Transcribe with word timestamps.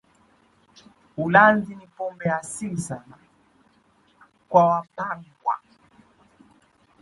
Ulanzi 1.17 1.75
ni 1.75 1.87
pombe 1.87 2.25
ya 2.25 2.37
asili 2.39 2.77
sana 2.77 3.17
kwa 4.49 4.65
Wapangwa 4.65 5.59